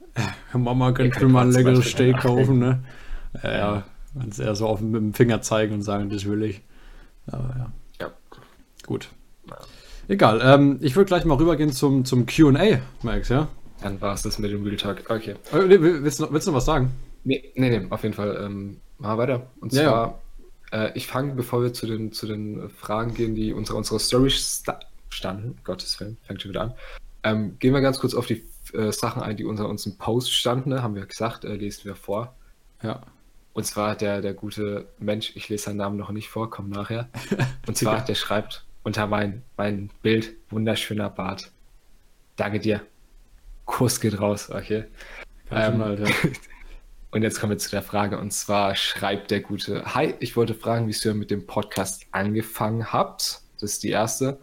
[0.53, 2.83] Mama könnte mal ein leckeres Steak kaufen, ne?
[3.43, 3.85] Ja, ja.
[4.15, 6.63] Wenn es eher so auf mit dem Finger zeigen und sagen, das will ich.
[7.29, 7.73] Aber ja.
[8.01, 8.11] Ja.
[8.87, 9.09] Gut.
[9.49, 9.57] Ja.
[10.09, 10.41] Egal.
[10.43, 13.47] Ähm, ich würde gleich mal rübergehen zum, zum QA, Max, ja?
[13.83, 15.09] Dann war es das mit dem Real Talk.
[15.09, 15.37] Okay.
[15.53, 16.91] Äh, willst, du noch, willst du noch was sagen?
[17.23, 18.37] Nee, nee, nee, auf jeden Fall.
[18.45, 19.47] Ähm, mal weiter.
[19.61, 20.20] Und zwar, ja,
[20.73, 24.63] äh, ich fange, bevor wir zu den, zu den Fragen gehen, die unsere, unsere Stories
[25.09, 26.75] standen, Gottes Willen, fängt schon wieder an.
[27.23, 30.33] Ähm, gehen wir ganz kurz auf die äh, Sachen ein, die unter uns im Post
[30.33, 30.83] standen, ne?
[30.83, 32.35] haben wir gesagt, äh, lesen wir vor.
[32.83, 33.03] Ja.
[33.53, 37.09] Und zwar der, der gute Mensch, ich lese seinen Namen noch nicht vor, kommt nachher.
[37.67, 41.51] Und zwar, der schreibt unter mein, mein Bild, wunderschöner Bart.
[42.37, 42.81] Danke dir.
[43.67, 44.85] Kuss geht raus, okay.
[45.51, 45.83] Ähm,
[47.13, 50.55] und jetzt kommen wir zu der Frage, und zwar schreibt der gute, Hi, ich wollte
[50.55, 53.43] fragen, wie ihr mit dem Podcast angefangen habt.
[53.61, 54.39] Das ist die erste.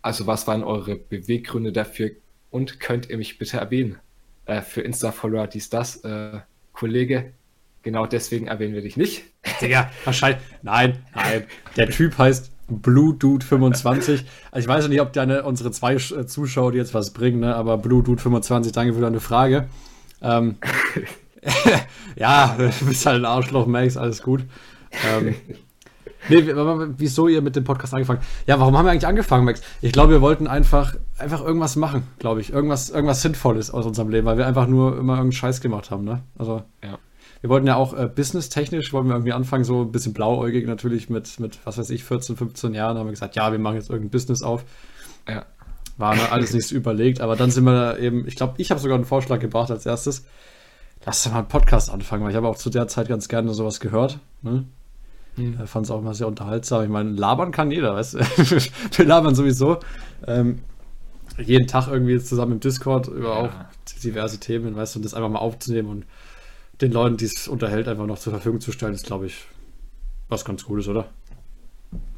[0.00, 2.10] Also was waren eure Beweggründe dafür
[2.50, 3.98] und könnt ihr mich bitte erwähnen?
[4.46, 6.40] Äh, für Insta-Follower dies, das, äh,
[6.72, 7.32] Kollege,
[7.82, 9.24] genau deswegen erwähnen wir dich nicht.
[9.60, 10.42] Digga, wahrscheinlich.
[10.62, 11.44] Nein, nein.
[11.76, 14.24] Der Typ heißt Blue Dude 25.
[14.50, 17.56] Also ich weiß nicht, ob deine, unsere zwei äh, Zuschauer die jetzt was bringen, ne?
[17.56, 19.68] aber Blue Dude 25, danke für deine Frage.
[20.22, 20.56] Ähm,
[22.16, 24.44] ja, du bist halt ein Arschloch, Max, alles gut.
[25.06, 25.34] Ähm,
[26.28, 26.44] nee,
[26.96, 28.20] wieso ihr mit dem Podcast angefangen?
[28.46, 29.62] Ja, warum haben wir eigentlich angefangen, Max?
[29.82, 32.52] Ich glaube, wir wollten einfach, einfach irgendwas machen, glaube ich.
[32.52, 36.04] Irgendwas, irgendwas Sinnvolles aus unserem Leben, weil wir einfach nur immer irgendeinen Scheiß gemacht haben,
[36.04, 36.22] ne?
[36.38, 36.62] Also.
[36.82, 36.98] Ja
[37.44, 41.10] wir wollten ja auch äh, businesstechnisch, wollten wir irgendwie anfangen, so ein bisschen blauäugig natürlich
[41.10, 43.90] mit, mit, was weiß ich, 14, 15 Jahren, haben wir gesagt, ja, wir machen jetzt
[43.90, 44.64] irgendein Business auf.
[45.28, 45.44] Ja.
[45.98, 48.70] War ne, alles nicht so überlegt, aber dann sind wir da eben, ich glaube, ich
[48.70, 50.24] habe sogar einen Vorschlag gebracht als erstes.
[51.04, 53.52] Lass doch mal einen Podcast anfangen, weil ich habe auch zu der Zeit ganz gerne
[53.52, 54.18] sowas gehört.
[54.42, 54.64] Ne?
[55.36, 55.60] Hm.
[55.60, 56.82] Äh, Fand es auch immer sehr unterhaltsam.
[56.82, 58.18] Ich meine, labern kann jeder, weißt du?
[58.98, 59.80] wir labern sowieso.
[60.26, 60.60] Ähm,
[61.38, 63.34] jeden Tag irgendwie zusammen im Discord über ja.
[63.34, 63.50] auch
[64.02, 66.06] diverse Themen, weißt du, und das einfach mal aufzunehmen und
[66.80, 69.44] den Leuten, die es unterhält, einfach noch zur Verfügung zu stellen, ist, glaube ich,
[70.28, 71.08] was ganz Cooles, oder?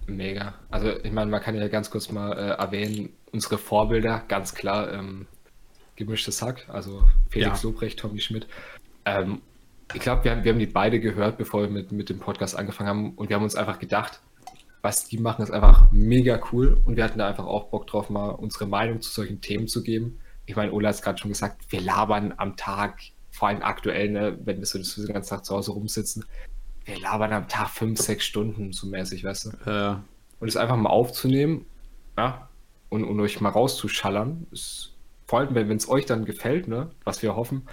[0.06, 0.54] Mega.
[0.70, 4.92] Also, ich meine, man kann ja ganz kurz mal äh, erwähnen, unsere Vorbilder, ganz klar,
[4.92, 5.26] ähm,
[5.96, 7.68] gemischtes Hack, also Felix ja.
[7.68, 8.46] Lobrecht, Tommy Schmidt.
[9.06, 9.40] Ähm,
[9.94, 12.56] ich glaube, wir haben, wir haben die beide gehört, bevor wir mit, mit dem Podcast
[12.56, 14.20] angefangen haben und wir haben uns einfach gedacht,
[14.82, 18.10] was die machen, ist einfach mega cool und wir hatten da einfach auch Bock drauf,
[18.10, 20.18] mal unsere Meinung zu solchen Themen zu geben.
[20.44, 22.98] Ich meine, Ola hat es gerade schon gesagt, wir labern am Tag
[23.30, 26.24] vor allem aktuell, ne, wenn wir so den ganzen Tag zu Hause rumsitzen,
[26.84, 29.70] wir labern am Tag fünf, sechs Stunden so mäßig, weißt du?
[29.70, 30.04] Ja.
[30.40, 31.66] Und es einfach mal aufzunehmen,
[32.16, 32.48] ja,
[32.88, 34.94] und, und euch mal rauszuschallern, ist,
[35.26, 37.66] vor allem, wenn es euch dann gefällt, ne, was wir hoffen,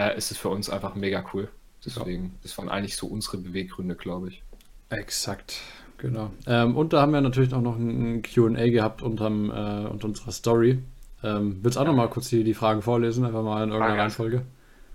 [0.00, 1.48] äh, ist es für uns einfach mega cool.
[1.84, 2.30] Deswegen, ja.
[2.42, 4.42] das waren eigentlich so unsere Beweggründe, glaube ich.
[4.88, 5.60] Exakt,
[5.98, 6.30] genau.
[6.46, 10.32] Ähm, und da haben wir natürlich auch noch ein QA gehabt unterm, äh, unter unserer
[10.32, 10.82] Story.
[11.22, 11.90] Ähm, willst du auch ja.
[11.90, 14.42] noch mal kurz die, die Fragen vorlesen, einfach mal in irgendeiner Reihenfolge?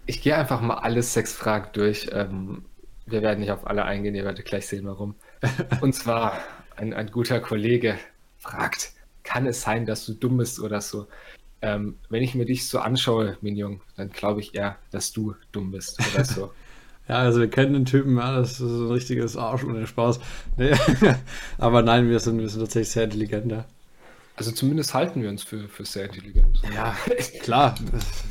[0.08, 2.10] Ich gehe einfach mal alle sechs Fragen durch.
[2.12, 2.66] Ähm,
[3.06, 5.16] wir werden nicht auf alle eingehen, ihr werdet gleich sehen, warum.
[5.82, 6.40] Und zwar,
[6.76, 7.98] ein, ein guter Kollege
[8.38, 8.92] fragt,
[9.24, 11.08] kann es sein, dass du dumm bist oder so?
[11.66, 15.72] Ähm, wenn ich mir dich so anschaue, Minion, dann glaube ich eher, dass du dumm
[15.72, 16.52] bist oder so.
[17.08, 20.20] ja, also wir kennen den Typen, ja, das ist ein richtiges Arsch ohne Spaß.
[20.58, 20.74] Nee.
[21.58, 23.66] Aber nein, wir sind, wir sind tatsächlich sehr intelligent, ja.
[24.36, 26.62] Also zumindest halten wir uns für, für sehr intelligent.
[26.72, 26.96] Ja,
[27.42, 27.74] klar.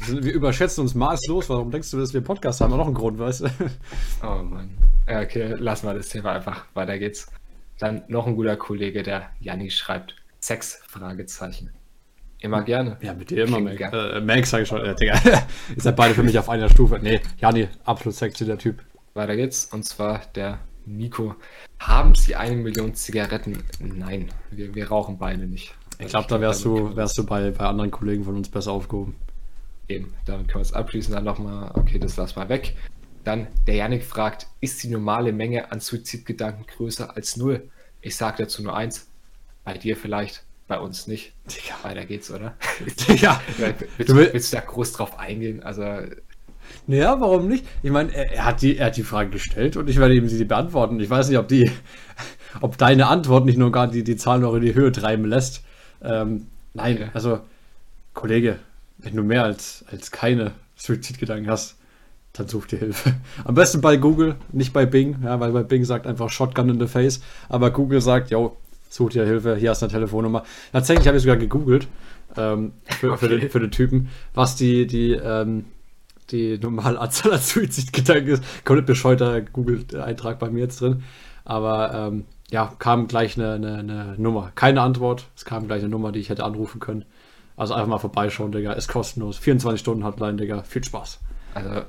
[0.07, 1.49] Wir überschätzen uns maßlos.
[1.49, 2.70] Warum denkst du, dass wir Podcast haben?
[2.77, 3.49] Noch einen Grund, weißt du?
[4.23, 4.70] Oh Mann.
[5.09, 6.66] Ja, okay, lassen wir das Thema einfach.
[6.75, 7.33] Weiter geht's.
[7.79, 10.14] Dann noch ein guter Kollege, der Janni schreibt.
[10.38, 10.81] Sex?
[10.87, 11.73] Fragezeichen.
[12.44, 12.98] Immer gerne.
[13.00, 13.80] Ja, mit dir immer, Max.
[13.80, 14.85] Äh, Max sag ich schon.
[14.85, 15.14] Äh, Digga.
[15.24, 16.98] Ihr seid beide für mich auf einer Stufe.
[17.00, 18.83] Nee, Janni, absolut sexy, der Typ.
[19.14, 19.64] Weiter geht's.
[19.72, 21.37] Und zwar der Nico.
[21.78, 23.64] Haben Sie eine Million Zigaretten?
[23.80, 25.74] Nein, wir, wir rauchen beide nicht.
[25.98, 29.14] Ich glaube, da wärst du, wärst du bei, bei anderen Kollegen von uns besser aufgehoben.
[29.88, 31.14] Eben, damit können wir es abschließen.
[31.14, 32.76] Dann nochmal, okay, das lass mal weg.
[33.24, 37.70] Dann, der Janik fragt, ist die normale Menge an Suizidgedanken größer als null?
[38.02, 39.09] Ich sage dazu nur eins.
[39.64, 41.33] Bei dir vielleicht, bei uns nicht.
[41.46, 41.74] Digga.
[41.83, 42.55] Weiter geht's, oder?
[43.16, 43.40] Ja.
[43.96, 45.62] willst, du willst du da groß drauf eingehen?
[45.62, 45.85] Also.
[46.87, 47.66] Naja, warum nicht?
[47.83, 50.29] Ich meine, er, er, hat die, er hat die Frage gestellt und ich werde ihm
[50.29, 50.98] sie beantworten.
[51.00, 51.70] Ich weiß nicht, ob die,
[52.61, 55.62] ob deine Antwort nicht nur gar die, die Zahl noch in die Höhe treiben lässt.
[56.03, 57.11] Ähm, nein, okay.
[57.12, 57.40] also,
[58.14, 58.59] Kollege,
[58.98, 61.77] wenn du mehr als, als keine Suizidgedanken hast,
[62.33, 63.14] dann such dir Hilfe.
[63.44, 66.81] Am besten bei Google, nicht bei Bing, ja, weil bei Bing sagt einfach Shotgun in
[66.81, 68.57] the face, aber Google sagt, yo,
[68.94, 70.44] such dir Hilfe, hier hast du eine Telefonnummer.
[70.72, 71.88] Tatsächlich habe ich sogar gegoogelt
[72.37, 73.18] ähm, für, okay.
[73.18, 75.64] für, den, für den Typen, was die, die, ähm,
[76.30, 78.44] die normale Anzahl an Suizidgedanken ist.
[78.64, 81.02] Komplett bescheuerter Google-Eintrag bei mir jetzt drin.
[81.44, 84.52] Aber ähm, ja, kam gleich eine, eine, eine, Nummer.
[84.54, 87.04] Keine Antwort, es kam gleich eine Nummer, die ich hätte anrufen können.
[87.57, 88.72] Also einfach mal vorbeischauen, Digga.
[88.72, 89.38] Ist kostenlos.
[89.38, 90.62] 24 Stunden Hotline, Digga.
[90.62, 91.20] Viel Spaß.
[91.54, 91.83] Also,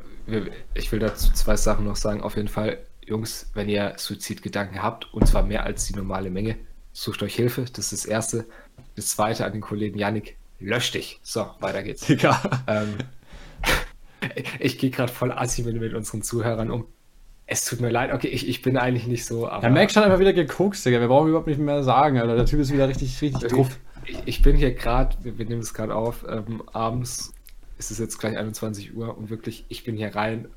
[0.74, 2.22] ich will dazu zwei Sachen noch sagen.
[2.22, 6.58] Auf jeden Fall, Jungs, wenn ihr Suizidgedanken habt, und zwar mehr als die normale Menge,
[6.96, 7.66] sucht euch Hilfe.
[7.74, 8.46] Das ist das Erste.
[8.96, 11.20] Das Zweite an den Kollegen Yannick, lösch dich.
[11.22, 12.02] So, weiter geht's.
[12.08, 12.64] Digga.
[12.68, 12.96] Ähm,
[14.60, 16.86] ich gehe gerade voll assi mit, mit unseren Zuhörern um.
[17.48, 19.48] Es tut mir leid, okay, ich, ich bin eigentlich nicht so.
[19.48, 21.00] Aber, Der Max hat einfach wieder gekokst, Digga.
[21.00, 22.36] Wir brauchen überhaupt nicht mehr sagen, Alter.
[22.36, 23.80] Der Typ ist wieder richtig, richtig also drauf.
[24.06, 27.34] Ich, ich, bin hier gerade, wir, wir, nehmen es gerade auf, ähm, abends
[27.78, 30.48] ist es jetzt gleich 21 Uhr und wirklich, ich bin hier rein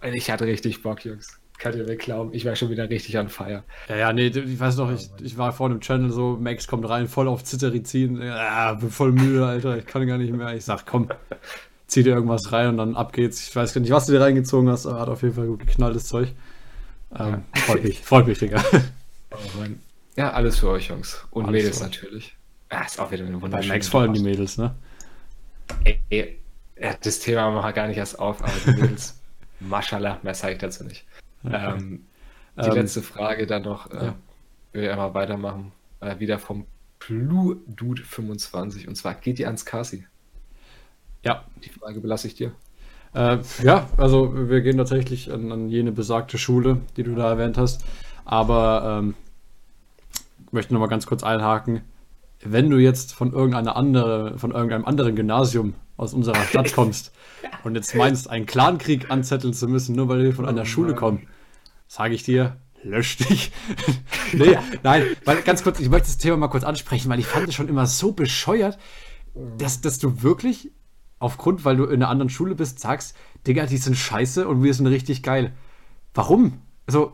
[0.00, 1.38] und ich hatte richtig Bock, Jungs.
[1.58, 3.64] Kann ihr mir glauben, ich war schon wieder richtig an Feier.
[3.88, 6.88] Ja, ja, nee, ich weiß noch, ich, ich war vor dem Channel so, Max kommt
[6.88, 8.22] rein, voll auf Zitterizin.
[8.22, 10.54] Ja, bin voll müde, Alter, ich kann gar nicht mehr.
[10.54, 11.08] Ich sag, komm,
[11.88, 13.48] zieh dir irgendwas rein und dann ab geht's.
[13.48, 15.66] Ich weiß gar nicht, was du dir reingezogen hast, aber hat auf jeden Fall gut
[15.66, 16.28] geknalltes Zeug.
[17.18, 17.60] Ähm, ja.
[17.62, 18.62] Freut mich, freut mich, Digga.
[19.32, 19.36] Oh
[20.16, 21.24] ja, alles für euch, Jungs.
[21.30, 22.36] Und alles Mädels natürlich.
[22.70, 24.74] Ja, ist auch wieder eine Bei wunderschöne Max vor allem die Mädels, ne?
[25.84, 26.40] Ey, ey,
[27.02, 29.18] das Thema machen wir gar nicht erst auf, aber die Mädels,
[29.60, 31.04] Maschallah, mehr sage ich dazu nicht.
[31.44, 32.06] Ähm,
[32.62, 34.14] die Ähm, letzte Frage dann noch, äh, ja.
[34.72, 35.72] will ich einmal weitermachen.
[36.00, 36.66] Äh, wieder vom
[36.98, 40.06] Blue Dude 25 und zwar geht die ans Kasi.
[41.22, 42.52] Ja, Die Frage belasse ich dir.
[43.14, 47.58] Äh, ja, also wir gehen tatsächlich an, an jene besagte Schule, die du da erwähnt
[47.58, 47.84] hast.
[48.24, 49.14] Aber ähm,
[50.46, 51.82] ich möchte nochmal ganz kurz einhaken.
[52.42, 57.12] Wenn du jetzt von irgendeiner andere, von irgendeinem anderen Gymnasium aus unserer Stadt kommst
[57.64, 61.26] und jetzt meinst, einen Clankrieg anzetteln zu müssen, nur weil wir von einer Schule kommen,
[61.86, 63.52] sage ich dir, lösch dich.
[64.32, 67.48] nee, nein, weil ganz kurz, ich möchte das Thema mal kurz ansprechen, weil ich fand
[67.48, 68.78] es schon immer so bescheuert,
[69.58, 70.70] dass, dass du wirklich
[71.18, 74.72] aufgrund, weil du in einer anderen Schule bist, sagst, Digga, die sind scheiße und wir
[74.72, 75.52] sind richtig geil.
[76.14, 76.62] Warum?
[76.86, 77.12] Also,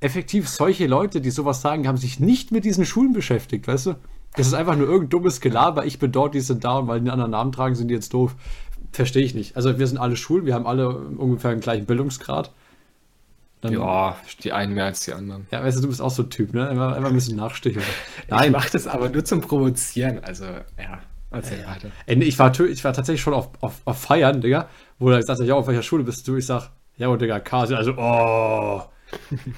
[0.00, 3.94] effektiv, solche Leute, die sowas sagen, haben sich nicht mit diesen Schulen beschäftigt, weißt du?
[4.36, 5.84] Das ist einfach nur irgendein dummes Gelaber.
[5.86, 7.94] Ich bin dort, die sind da und weil die einen anderen Namen tragen, sind die
[7.94, 8.36] jetzt doof.
[8.92, 9.56] Verstehe ich nicht.
[9.56, 12.52] Also, wir sind alle Schulen, wir haben alle ungefähr den gleichen Bildungsgrad.
[13.60, 15.46] Dann, Ja, die einen mehr als die anderen.
[15.50, 16.68] Ja, weißt du, du bist auch so ein Typ, ne?
[16.68, 17.84] Einfach, einfach ein bisschen nachsticheln.
[18.22, 20.20] Ich Nein, mache das aber nur zum Provozieren.
[20.22, 21.00] Also, ja,
[21.32, 21.90] erzähl weiter.
[22.06, 24.68] Ey, nee, ich war, ich war tatsächlich schon auf, auf, auf Feiern, Digga,
[25.00, 26.36] wo er gesagt hat, ja, auf welcher Schule bist du?
[26.36, 28.82] Ich sag, ja, und Digga, Kasi, also, oh,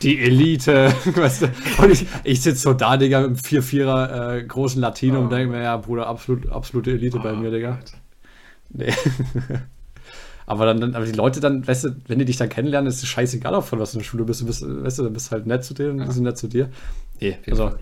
[0.03, 1.47] die Elite, weißt du?
[1.79, 5.23] Und ich, ich sitze so da, Digga, mit einem 4-4er äh, großen Latino Oh.
[5.23, 7.79] und denke mir, ja, Bruder, absolut, absolute Elite bei mir, Digga.
[8.71, 8.93] Nee.
[10.47, 13.03] aber dann, dann, aber die Leute dann, weißt du, wenn die dich dann kennenlernen, ist
[13.03, 14.41] es scheißegal, auf von was für eine Schule bist.
[14.41, 16.71] Du bist, weißt du, dann bist halt nett zu denen, die sind nett zu dir.
[17.21, 17.73] Nee, also,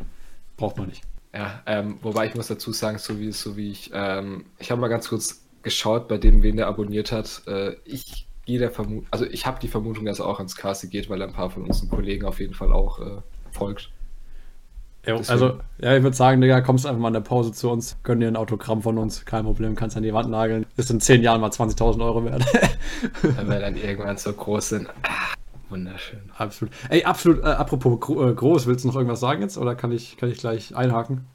[0.56, 1.02] braucht man nicht.
[1.34, 4.80] Ja, ähm, wobei ich muss dazu sagen, so wie, so wie ich, ähm, ich habe
[4.80, 7.42] mal ganz kurz geschaut, bei dem, wen der abonniert hat.
[7.46, 11.10] Äh, ich der Vermutung, also ich habe die Vermutung, dass er auch ans Kasi geht,
[11.10, 13.90] weil er ein paar von unseren Kollegen auf jeden Fall auch äh, folgt.
[15.06, 17.96] Jo, also, ja, ich würde sagen, Digga, kommst einfach mal in der Pause zu uns,
[18.02, 20.66] gönn dir ein Autogramm von uns, kein Problem, kannst an die Wand nageln.
[20.76, 22.44] Ist in zehn Jahren mal 20.000 Euro wert.
[23.22, 24.88] Wenn wir dann irgendwann so groß sind.
[25.04, 25.34] Ah,
[25.70, 26.20] wunderschön.
[26.36, 26.74] absolut.
[26.90, 29.92] Ey, absolut, äh, apropos gro äh, groß, willst du noch irgendwas sagen jetzt oder kann
[29.92, 31.26] ich, kann ich gleich einhaken?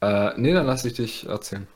[0.00, 1.66] Äh, nee, dann lass ich dich erzählen.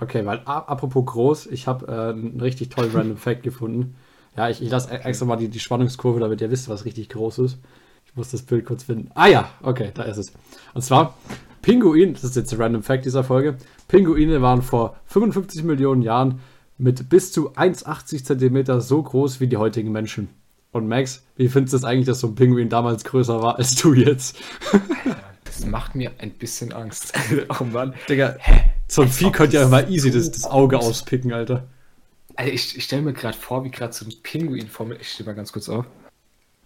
[0.00, 3.96] Okay, weil apropos groß, ich habe äh, einen richtig tollen Random Fact gefunden.
[4.36, 7.40] Ja, ich, ich lasse extra mal die, die Spannungskurve, damit ihr wisst, was richtig groß
[7.40, 7.58] ist.
[8.06, 9.10] Ich muss das Bild kurz finden.
[9.14, 10.32] Ah ja, okay, da ist es.
[10.74, 11.16] Und zwar,
[11.62, 13.58] Pinguin, das ist jetzt der Random Fact dieser Folge,
[13.88, 16.40] Pinguine waren vor 55 Millionen Jahren
[16.78, 20.28] mit bis zu 1,80 Zentimeter so groß wie die heutigen Menschen.
[20.72, 23.74] Und Max, wie findest du es eigentlich, dass so ein Pinguin damals größer war als
[23.74, 24.36] du jetzt?
[25.44, 27.12] Das macht mir ein bisschen Angst.
[27.60, 27.92] oh Mann.
[28.08, 28.70] Digga, Hä?
[28.90, 31.68] So ein Vieh könnte ja das mal easy das, so das Auge auspicken, Alter.
[32.36, 34.96] Also ich, ich stelle mir gerade vor, wie gerade so ein Pinguin vor mir.
[34.96, 35.86] Ich stehe mal ganz kurz auf.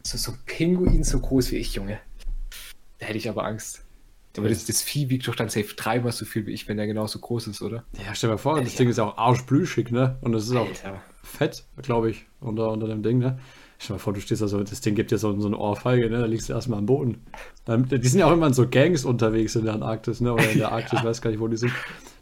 [0.02, 1.98] So, so ein Pinguin so groß wie ich, Junge.
[2.98, 3.82] Da hätte ich aber Angst.
[4.36, 6.86] Aber das, das Vieh wiegt doch dann safe dreimal so viel wie ich, wenn der
[6.86, 7.84] genauso groß ist, oder?
[8.04, 8.78] Ja, stell dir mal vor, das Ja.
[8.78, 10.16] Ding ist ja auch arschblüschig, ne?
[10.22, 11.00] Und es ist auch Alter.
[11.22, 13.38] fett, glaube ich, unter, unter dem Ding, ne?
[13.78, 15.56] Stell dir mal vor, du stehst da so, das Ding gibt dir so, so eine
[15.56, 16.18] Ohrfeige, ne?
[16.18, 17.24] Da liegst du erstmal am Boden.
[17.64, 20.32] Dann, die sind ja auch immer in so Gangs unterwegs in der Antarktis, ne?
[20.32, 21.72] Oder in der Arktis, weiß gar nicht, wo die sind.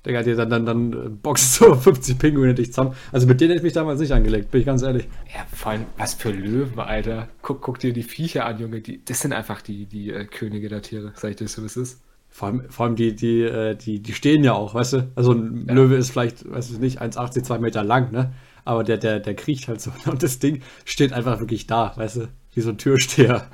[0.05, 2.95] Digga, die dann, dann, dann äh, boxt so 50 Pinguine dich zusammen.
[3.13, 5.07] Also mit denen hätte ich mich damals nicht angelegt, bin ich ganz ehrlich.
[5.33, 7.29] Ja, vor allem, was für Löwen, Alter.
[7.43, 8.81] Guck, guck dir die Viecher an, Junge.
[8.81, 11.13] Die, das sind einfach die, die äh, Könige der Tiere.
[11.15, 12.01] Sag ich dir so, wie es ist.
[12.31, 15.13] Vor allem, vor allem die, die, äh, die, die stehen ja auch, weißt du?
[15.15, 15.75] Also ein Ja.
[15.75, 18.33] Löwe ist vielleicht, weiß ich nicht, 1,80, 2 Meter lang, ne?
[18.65, 19.93] Aber der, der, der kriecht halt so.
[20.11, 22.29] Und das Ding steht einfach wirklich da, weißt du?
[22.55, 23.49] Wie so ein Türsteher.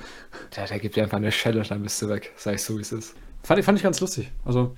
[0.56, 2.32] Der, der gibt dir einfach eine Schelle, dann bist du weg.
[2.36, 3.14] Sag ich so, wie es ist.
[3.42, 4.30] Fand, ich- fand ich ganz lustig.
[4.44, 4.76] Also,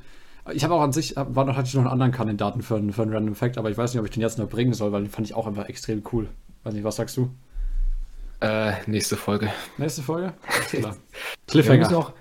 [0.53, 2.93] ich habe auch an sich, war noch, hatte ich noch einen anderen Kandidaten für, einen-
[2.93, 4.93] für einen Random Fact, aber ich weiß nicht, ob ich den jetzt noch bringen soll,
[4.93, 6.29] weil den fand ich auch einfach extrem cool.
[6.65, 7.31] Weiß nicht, was sagst du?
[8.41, 9.51] Äh, nächste Folge.
[9.77, 10.33] Nächste Folge?
[10.49, 10.97] Alles klar.
[11.47, 11.91] Cliffhanger.
[11.91, 12.13] noch,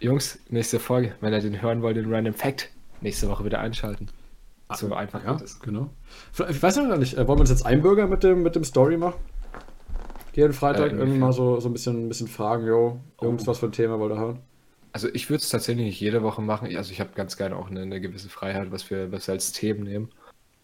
[0.00, 1.14] Jungs, nächste Folge.
[1.20, 2.68] Wenn ihr den hören wollt, den Random Fact,
[3.00, 4.08] nächste Woche wieder einschalten.
[4.74, 5.60] So einfach Ja, es.
[5.60, 5.90] genau.
[6.48, 8.64] Ich weiß noch gar nicht, äh, wollen wir uns jetzt einbürgern mit dem, mit dem
[8.64, 9.14] Story machen?
[10.34, 13.46] Jeden Freitag Äh, irgendwie mal so, so ein bisschen, ein bisschen fragen, jo, Jungs, Oh.
[13.48, 14.38] was für ein Thema wollt ihr hören?
[14.92, 16.74] Also ich würde es tatsächlich nicht jede Woche machen.
[16.76, 19.52] Also ich habe ganz gerne auch eine, eine gewisse Freiheit, was wir, was wir als
[19.52, 20.10] Themen nehmen.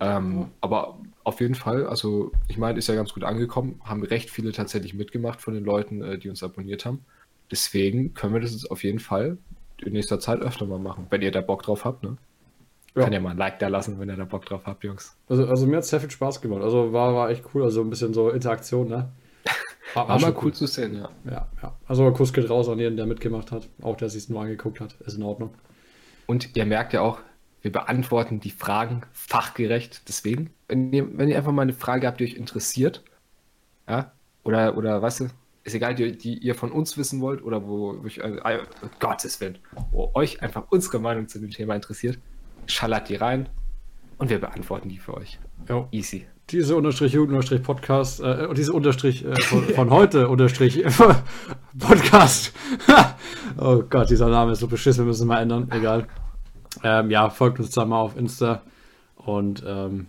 [0.01, 4.31] Ähm, Aber auf jeden Fall, also ich meine, ist ja ganz gut angekommen, haben recht
[4.31, 7.05] viele tatsächlich mitgemacht von den Leuten, äh, die uns abonniert haben.
[7.51, 9.39] Deswegen können wir das jetzt auf jeden Fall
[9.79, 12.17] in nächster Zeit öfter mal machen, wenn ihr da Bock drauf habt, ne?
[12.95, 13.05] Ja.
[13.05, 15.17] Kann ja mal ein Like da lassen, wenn ihr da Bock drauf habt, Jungs.
[15.29, 16.63] Also, also mir hat es sehr viel Spaß gemacht.
[16.63, 19.11] Also war, war echt cool, also ein bisschen so Interaktion, ne?
[19.95, 21.09] War, War mal cool zu sehen, ja.
[21.25, 21.77] Ja, ja.
[21.87, 23.69] Also Kuss geht raus an jeden, der mitgemacht hat.
[23.83, 24.95] Auch der sich nur angeguckt hat.
[25.01, 25.55] Ist in Ordnung.
[26.27, 27.21] Und ihr merkt ja auch,
[27.63, 30.03] wir beantworten die Fragen fachgerecht.
[30.09, 33.03] Deswegen, wenn ihr, wenn ihr einfach mal eine Frage habt, die euch interessiert,
[33.89, 34.13] ja,
[34.45, 35.29] oder, oder weißt du,
[35.65, 38.61] ist egal, die, die ihr von uns wissen wollt oder wo, wo ich, äh, äh,
[39.01, 39.59] Gottes Willen,
[39.91, 42.19] wo euch einfach unsere Meinung zu dem Thema interessiert,
[42.67, 43.49] schallert die rein
[44.19, 45.39] und wir beantworten die für euch.
[45.69, 45.89] Jo.
[45.91, 46.27] Easy.
[46.51, 50.83] Diese Unterstrich Jugend Unterstrich Podcast, äh, diese Unterstrich äh, von, von heute Unterstrich
[51.79, 52.55] Podcast.
[53.59, 55.69] oh Gott, dieser Name ist so beschissen, wir müssen mal ändern.
[55.71, 56.07] Egal.
[56.83, 58.63] Ähm, ja, folgt uns da mal auf Insta
[59.17, 60.07] und ähm,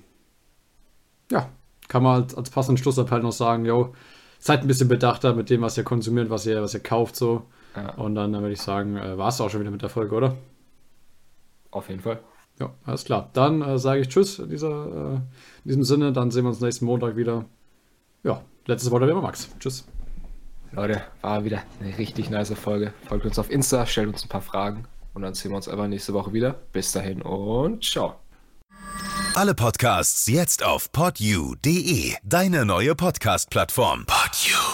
[1.29, 1.49] ja,
[1.89, 3.93] kann man als, als passenden Schlussappell noch sagen, yo,
[4.39, 7.47] seid ein bisschen bedachter mit dem, was ihr konsumiert, was ihr, was ihr kauft, so.
[7.75, 7.95] Ja.
[7.95, 10.15] Und dann, dann würde ich sagen, äh, war es auch schon wieder mit der Folge,
[10.15, 10.37] oder?
[11.71, 12.19] Auf jeden Fall.
[12.59, 13.29] Ja, alles klar.
[13.33, 16.11] Dann äh, sage ich Tschüss in, dieser, äh, in diesem Sinne.
[16.11, 17.45] Dann sehen wir uns nächsten Montag wieder.
[18.23, 19.49] Ja, letztes Wort wie immer Max.
[19.59, 19.85] Tschüss.
[20.71, 22.93] Leute, war wieder eine richtig nice Folge.
[23.07, 25.87] Folgt uns auf Insta, stellt uns ein paar Fragen und dann sehen wir uns einfach
[25.87, 26.55] nächste Woche wieder.
[26.71, 28.15] Bis dahin und ciao.
[29.35, 34.05] Alle Podcasts jetzt auf podyou.de, deine neue Podcast-Plattform.
[34.05, 34.68] Podyou.